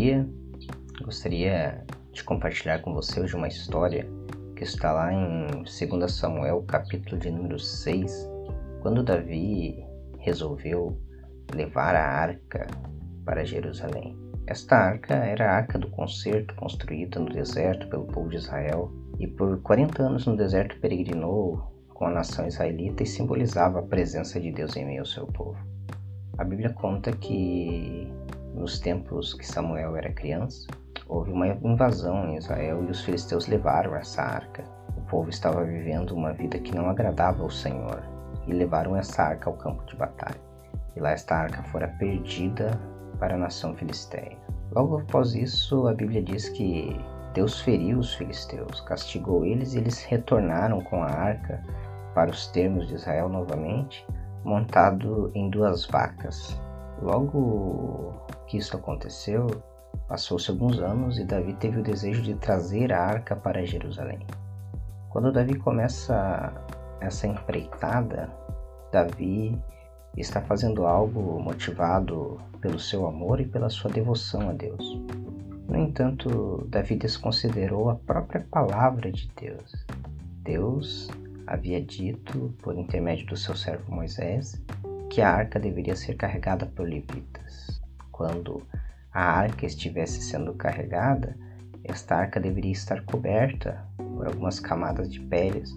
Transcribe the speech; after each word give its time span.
dia. 0.00 0.26
Gostaria 1.02 1.84
de 2.10 2.24
compartilhar 2.24 2.78
com 2.78 2.94
você 2.94 3.20
hoje 3.20 3.36
uma 3.36 3.48
história 3.48 4.08
que 4.56 4.64
está 4.64 4.92
lá 4.92 5.12
em 5.12 5.46
2 5.62 6.10
Samuel, 6.10 6.62
capítulo 6.66 7.20
de 7.20 7.30
número 7.30 7.58
6, 7.58 8.30
quando 8.80 9.02
Davi 9.02 9.84
resolveu 10.18 10.98
levar 11.54 11.94
a 11.94 12.02
arca 12.02 12.66
para 13.26 13.44
Jerusalém. 13.44 14.18
Esta 14.46 14.76
arca 14.76 15.14
era 15.16 15.50
a 15.50 15.56
arca 15.56 15.78
do 15.78 15.90
concerto 15.90 16.54
construída 16.54 17.20
no 17.20 17.28
deserto 17.28 17.86
pelo 17.88 18.06
povo 18.06 18.30
de 18.30 18.36
Israel 18.36 18.90
e 19.18 19.26
por 19.26 19.60
40 19.60 20.02
anos 20.02 20.26
no 20.26 20.34
deserto 20.34 20.80
peregrinou 20.80 21.74
com 21.90 22.06
a 22.06 22.10
nação 22.10 22.46
israelita 22.46 23.02
e 23.02 23.06
simbolizava 23.06 23.80
a 23.80 23.82
presença 23.82 24.40
de 24.40 24.50
Deus 24.50 24.74
em 24.76 24.86
meio 24.86 25.00
ao 25.00 25.06
seu 25.06 25.26
povo. 25.26 25.58
A 26.38 26.44
Bíblia 26.44 26.70
conta 26.70 27.12
que 27.12 28.10
nos 28.54 28.78
tempos 28.78 29.34
que 29.34 29.46
Samuel 29.46 29.96
era 29.96 30.12
criança, 30.12 30.66
houve 31.08 31.32
uma 31.32 31.48
invasão 31.48 32.28
em 32.28 32.36
Israel 32.36 32.84
e 32.84 32.90
os 32.90 33.02
filisteus 33.02 33.46
levaram 33.46 33.94
essa 33.96 34.22
arca. 34.22 34.64
O 34.96 35.00
povo 35.02 35.30
estava 35.30 35.64
vivendo 35.64 36.12
uma 36.12 36.32
vida 36.32 36.58
que 36.58 36.74
não 36.74 36.88
agradava 36.88 37.42
ao 37.42 37.50
Senhor 37.50 38.02
e 38.46 38.52
levaram 38.52 38.96
essa 38.96 39.22
arca 39.22 39.50
ao 39.50 39.56
campo 39.56 39.84
de 39.86 39.96
batalha. 39.96 40.40
E 40.96 41.00
lá 41.00 41.10
esta 41.10 41.36
arca 41.36 41.62
fora 41.64 41.88
perdida 41.98 42.78
para 43.18 43.34
a 43.34 43.38
nação 43.38 43.74
filisteia. 43.74 44.36
Logo 44.72 44.98
após 44.98 45.34
isso, 45.34 45.88
a 45.88 45.94
Bíblia 45.94 46.22
diz 46.22 46.48
que 46.48 46.96
Deus 47.34 47.60
feriu 47.60 47.98
os 47.98 48.14
filisteus, 48.14 48.80
castigou 48.80 49.44
eles 49.44 49.74
e 49.74 49.78
eles 49.78 50.02
retornaram 50.02 50.80
com 50.82 51.02
a 51.02 51.10
arca 51.10 51.62
para 52.14 52.30
os 52.30 52.48
termos 52.48 52.88
de 52.88 52.94
Israel 52.94 53.28
novamente, 53.28 54.06
montado 54.44 55.30
em 55.34 55.48
duas 55.50 55.86
vacas. 55.86 56.60
Logo 57.02 58.14
que 58.50 58.58
isso 58.58 58.76
aconteceu, 58.76 59.46
passou-se 60.08 60.50
alguns 60.50 60.80
anos 60.80 61.18
e 61.20 61.24
Davi 61.24 61.54
teve 61.54 61.78
o 61.78 61.82
desejo 61.84 62.20
de 62.20 62.34
trazer 62.34 62.92
a 62.92 63.00
arca 63.00 63.36
para 63.36 63.64
Jerusalém. 63.64 64.18
Quando 65.08 65.30
Davi 65.30 65.54
começa 65.54 66.52
essa 67.00 67.28
empreitada, 67.28 68.28
Davi 68.90 69.56
está 70.16 70.40
fazendo 70.40 70.84
algo 70.84 71.40
motivado 71.40 72.40
pelo 72.60 72.80
seu 72.80 73.06
amor 73.06 73.40
e 73.40 73.46
pela 73.46 73.70
sua 73.70 73.88
devoção 73.88 74.50
a 74.50 74.52
Deus. 74.52 75.00
No 75.68 75.76
entanto, 75.76 76.66
Davi 76.68 76.96
desconsiderou 76.96 77.88
a 77.88 77.94
própria 77.94 78.44
palavra 78.50 79.12
de 79.12 79.30
Deus. 79.40 79.86
Deus 80.42 81.08
havia 81.46 81.80
dito, 81.80 82.52
por 82.60 82.76
intermédio 82.76 83.28
do 83.28 83.36
seu 83.36 83.54
servo 83.54 83.94
Moisés, 83.94 84.60
que 85.08 85.20
a 85.20 85.30
arca 85.30 85.60
deveria 85.60 85.94
ser 85.94 86.14
carregada 86.14 86.66
por 86.66 86.88
levitas. 86.88 87.79
Quando 88.20 88.62
a 89.14 89.22
arca 89.22 89.64
estivesse 89.64 90.20
sendo 90.20 90.52
carregada, 90.52 91.34
esta 91.82 92.16
arca 92.16 92.38
deveria 92.38 92.70
estar 92.70 93.02
coberta 93.06 93.82
por 93.96 94.26
algumas 94.26 94.60
camadas 94.60 95.10
de 95.10 95.18
peles, 95.20 95.74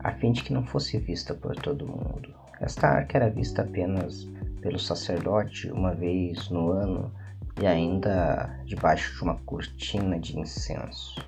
a 0.00 0.12
fim 0.12 0.32
de 0.32 0.42
que 0.42 0.52
não 0.52 0.66
fosse 0.66 0.98
vista 0.98 1.32
por 1.32 1.56
todo 1.56 1.86
mundo. 1.86 2.28
Esta 2.60 2.88
arca 2.88 3.16
era 3.16 3.30
vista 3.30 3.62
apenas 3.62 4.28
pelo 4.60 4.78
sacerdote 4.78 5.72
uma 5.72 5.94
vez 5.94 6.50
no 6.50 6.72
ano 6.72 7.10
e 7.58 7.66
ainda 7.66 8.60
debaixo 8.66 9.16
de 9.16 9.22
uma 9.22 9.36
cortina 9.46 10.20
de 10.20 10.38
incenso. 10.38 11.26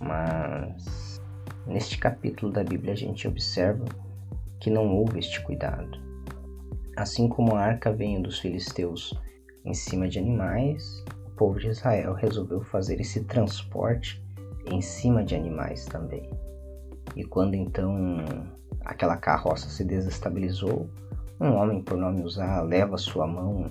Mas 0.00 1.22
neste 1.68 1.98
capítulo 1.98 2.50
da 2.50 2.64
Bíblia 2.64 2.94
a 2.94 2.96
gente 2.96 3.28
observa 3.28 3.84
que 4.58 4.70
não 4.70 4.88
houve 4.88 5.20
este 5.20 5.40
cuidado. 5.40 6.00
Assim 6.96 7.28
como 7.28 7.54
a 7.54 7.60
arca 7.60 7.92
veio 7.92 8.20
dos 8.20 8.40
filisteus 8.40 9.16
em 9.64 9.74
cima 9.74 10.08
de 10.08 10.18
animais, 10.18 11.04
o 11.26 11.30
povo 11.30 11.58
de 11.58 11.68
Israel 11.68 12.14
resolveu 12.14 12.62
fazer 12.62 13.00
esse 13.00 13.24
transporte 13.24 14.22
em 14.66 14.80
cima 14.80 15.24
de 15.24 15.34
animais 15.34 15.84
também. 15.86 16.30
E 17.16 17.24
quando 17.24 17.54
então 17.54 18.18
aquela 18.84 19.16
carroça 19.16 19.68
se 19.68 19.84
desestabilizou, 19.84 20.88
um 21.40 21.54
homem 21.54 21.82
por 21.82 21.96
nome 21.96 22.22
Uzá 22.22 22.60
leva 22.62 22.98
sua 22.98 23.26
mão 23.26 23.70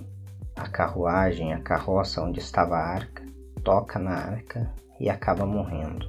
à 0.56 0.68
carruagem, 0.68 1.52
à 1.52 1.60
carroça 1.60 2.22
onde 2.22 2.38
estava 2.38 2.76
a 2.76 2.86
arca, 2.86 3.24
toca 3.62 3.98
na 3.98 4.12
arca 4.12 4.72
e 4.98 5.08
acaba 5.08 5.44
morrendo. 5.44 6.06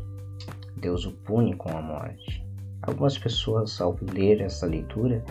Deus 0.77 1.05
o 1.05 1.11
pune 1.11 1.55
com 1.55 1.69
a 1.69 1.81
morte. 1.81 2.45
Algumas 2.81 3.17
pessoas, 3.17 3.79
ao 3.81 3.97
ler 4.01 4.41
essa 4.41 4.65
leitura, 4.65 5.23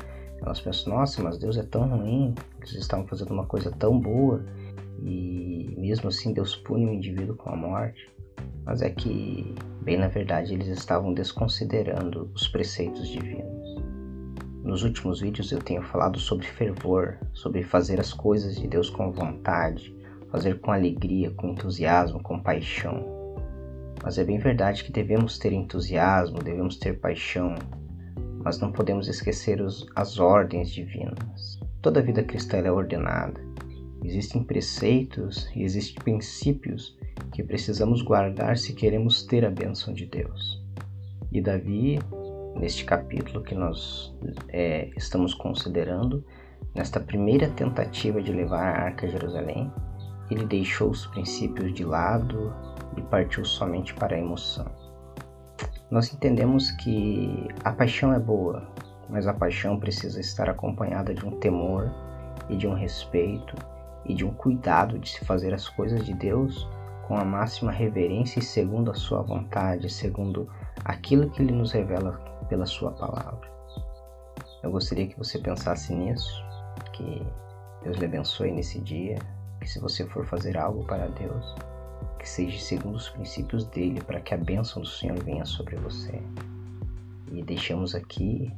elas 0.42 0.60
pensam: 0.60 0.94
nossa, 0.94 1.22
mas 1.22 1.38
Deus 1.38 1.56
é 1.56 1.62
tão 1.62 1.88
ruim, 1.88 2.34
eles 2.58 2.72
estavam 2.72 3.06
fazendo 3.06 3.32
uma 3.32 3.46
coisa 3.46 3.70
tão 3.70 3.98
boa 3.98 4.44
e 5.02 5.74
mesmo 5.78 6.08
assim 6.08 6.32
Deus 6.32 6.56
pune 6.56 6.86
o 6.86 6.92
indivíduo 6.92 7.36
com 7.36 7.50
a 7.50 7.56
morte. 7.56 8.10
Mas 8.64 8.82
é 8.82 8.90
que, 8.90 9.54
bem 9.82 9.96
na 9.96 10.08
verdade, 10.08 10.52
eles 10.52 10.68
estavam 10.68 11.14
desconsiderando 11.14 12.30
os 12.34 12.46
preceitos 12.46 13.08
divinos. 13.08 13.58
Nos 14.62 14.82
últimos 14.82 15.20
vídeos 15.20 15.50
eu 15.50 15.60
tenho 15.60 15.82
falado 15.82 16.18
sobre 16.18 16.46
fervor, 16.46 17.16
sobre 17.32 17.62
fazer 17.62 17.98
as 17.98 18.12
coisas 18.12 18.56
de 18.56 18.68
Deus 18.68 18.90
com 18.90 19.10
vontade, 19.10 19.96
fazer 20.30 20.60
com 20.60 20.70
alegria, 20.70 21.30
com 21.30 21.48
entusiasmo, 21.48 22.22
com 22.22 22.38
paixão. 22.38 23.16
Mas 24.02 24.18
é 24.18 24.24
bem 24.24 24.38
verdade 24.38 24.84
que 24.84 24.92
devemos 24.92 25.38
ter 25.38 25.52
entusiasmo, 25.52 26.42
devemos 26.42 26.76
ter 26.76 27.00
paixão, 27.00 27.54
mas 28.48 28.58
não 28.60 28.72
podemos 28.72 29.08
esquecer 29.08 29.60
os, 29.60 29.86
as 29.94 30.18
ordens 30.18 30.70
divinas. 30.70 31.60
Toda 31.82 32.00
vida 32.00 32.22
cristã 32.22 32.56
é 32.56 32.72
ordenada. 32.72 33.38
Existem 34.02 34.42
preceitos 34.42 35.50
e 35.54 35.64
existem 35.64 36.02
princípios 36.02 36.96
que 37.30 37.42
precisamos 37.42 38.00
guardar 38.00 38.56
se 38.56 38.72
queremos 38.72 39.22
ter 39.22 39.44
a 39.44 39.50
bênção 39.50 39.92
de 39.92 40.06
Deus. 40.06 40.64
E 41.30 41.42
Davi 41.42 41.98
neste 42.56 42.86
capítulo 42.86 43.44
que 43.44 43.54
nós 43.54 44.16
é, 44.48 44.88
estamos 44.96 45.34
considerando, 45.34 46.24
nesta 46.74 46.98
primeira 46.98 47.50
tentativa 47.50 48.22
de 48.22 48.32
levar 48.32 48.62
a 48.62 48.84
arca 48.84 49.06
a 49.06 49.10
Jerusalém, 49.10 49.70
ele 50.30 50.46
deixou 50.46 50.88
os 50.88 51.06
princípios 51.08 51.74
de 51.74 51.84
lado 51.84 52.50
e 52.96 53.02
partiu 53.02 53.44
somente 53.44 53.92
para 53.92 54.16
a 54.16 54.18
emoção. 54.18 54.87
Nós 55.90 56.12
entendemos 56.12 56.70
que 56.72 57.48
a 57.64 57.72
paixão 57.72 58.12
é 58.12 58.18
boa, 58.18 58.68
mas 59.08 59.26
a 59.26 59.32
paixão 59.32 59.78
precisa 59.78 60.20
estar 60.20 60.48
acompanhada 60.48 61.14
de 61.14 61.24
um 61.24 61.38
temor 61.38 61.90
e 62.48 62.56
de 62.56 62.66
um 62.66 62.74
respeito 62.74 63.54
e 64.04 64.14
de 64.14 64.24
um 64.24 64.32
cuidado 64.32 64.98
de 64.98 65.08
se 65.08 65.24
fazer 65.24 65.54
as 65.54 65.68
coisas 65.68 66.04
de 66.04 66.12
Deus 66.12 66.68
com 67.06 67.16
a 67.16 67.24
máxima 67.24 67.72
reverência 67.72 68.38
e 68.38 68.42
segundo 68.42 68.90
a 68.90 68.94
sua 68.94 69.22
vontade, 69.22 69.88
segundo 69.88 70.48
aquilo 70.84 71.30
que 71.30 71.42
ele 71.42 71.52
nos 71.52 71.72
revela 71.72 72.12
pela 72.48 72.66
Sua 72.66 72.92
palavra. 72.92 73.48
Eu 74.62 74.70
gostaria 74.70 75.06
que 75.06 75.18
você 75.18 75.38
pensasse 75.38 75.94
nisso, 75.94 76.44
que 76.92 77.26
Deus 77.82 77.96
lhe 77.96 78.04
abençoe 78.04 78.50
nesse 78.50 78.78
dia, 78.80 79.18
que 79.60 79.68
se 79.68 79.78
você 79.80 80.04
for 80.06 80.26
fazer 80.26 80.58
algo 80.58 80.84
para 80.84 81.08
Deus, 81.08 81.54
que 82.18 82.28
seja 82.28 82.58
segundo 82.58 82.96
os 82.96 83.08
princípios 83.08 83.64
dele, 83.64 84.00
para 84.00 84.20
que 84.20 84.34
a 84.34 84.36
bênção 84.36 84.82
do 84.82 84.88
Senhor 84.88 85.22
venha 85.22 85.44
sobre 85.44 85.76
você. 85.76 86.20
E 87.32 87.42
deixamos 87.42 87.94
aqui 87.94 88.52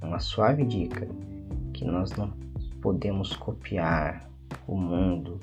uma 0.00 0.18
suave 0.18 0.64
dica 0.64 1.06
que 1.72 1.84
nós 1.84 2.10
não 2.12 2.32
podemos 2.80 3.36
copiar 3.36 4.28
o 4.66 4.76
mundo 4.76 5.38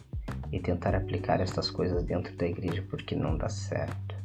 e 0.52 0.60
tentar 0.60 0.96
aplicar 0.96 1.40
estas 1.40 1.70
coisas 1.70 2.04
dentro 2.04 2.36
da 2.36 2.48
igreja 2.48 2.84
porque 2.90 3.16
não 3.16 3.38
dá 3.38 3.50
certo. 3.50 4.16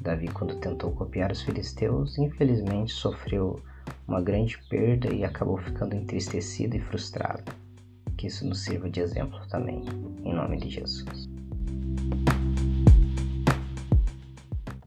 Davi, 0.00 0.28
quando 0.28 0.58
tentou 0.60 0.92
copiar 0.92 1.30
os 1.30 1.42
filisteus, 1.42 2.18
infelizmente 2.18 2.92
sofreu 2.92 3.60
uma 4.06 4.20
grande 4.20 4.58
perda 4.68 5.12
e 5.12 5.24
acabou 5.24 5.58
ficando 5.58 5.94
entristecido 5.94 6.76
e 6.76 6.80
frustrado. 6.80 7.52
Que 8.16 8.26
isso 8.26 8.46
nos 8.46 8.64
sirva 8.64 8.88
de 8.88 9.00
exemplo 9.00 9.38
também, 9.48 9.82
em 10.24 10.32
nome 10.32 10.56
de 10.56 10.70
Jesus. 10.70 11.37